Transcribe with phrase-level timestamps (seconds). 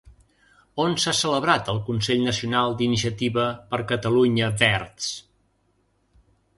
[0.85, 5.15] On s'ha celebrat el Consell Nacional d'Iniciativa per Catalunya Verds?